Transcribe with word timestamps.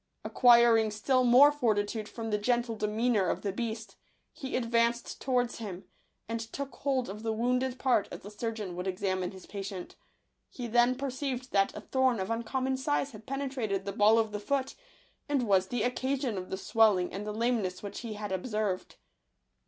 Acquiring 0.25 0.89
still 0.89 1.23
more 1.23 1.51
fortitude 1.51 2.09
from 2.09 2.31
the 2.31 2.39
gentle 2.39 2.75
demeanour 2.75 3.27
of 3.29 3.43
the 3.43 3.51
beast, 3.51 3.97
he 4.33 4.55
advanced 4.55 5.21
towards 5.21 5.59
him, 5.59 5.83
and 6.27 6.39
took 6.39 6.73
hold 6.77 7.07
of 7.07 7.21
the 7.21 7.31
wounded 7.31 7.77
part 7.77 8.07
as 8.11 8.25
a 8.25 8.31
surgeon 8.31 8.75
would 8.75 8.87
examine 8.87 9.29
his 9.29 9.45
patient. 9.45 9.95
He 10.49 10.65
then 10.65 10.95
perceived 10.95 11.51
that 11.51 11.77
a 11.77 11.81
thorn 11.81 12.19
of 12.19 12.31
uncommon 12.31 12.77
size 12.77 13.11
had 13.11 13.27
penetrated 13.27 13.85
the 13.85 13.91
ball 13.93 14.17
of 14.17 14.31
the 14.31 14.39
foot, 14.39 14.73
and 15.29 15.43
was 15.47 15.67
the 15.67 15.83
occasion 15.83 16.35
of 16.35 16.49
the 16.49 16.57
swelling 16.57 17.13
and 17.13 17.23
the 17.23 17.31
lameness 17.31 17.83
which 17.83 17.99
he 17.99 18.13
had 18.13 18.33
ob 18.33 18.47
served. 18.47 18.95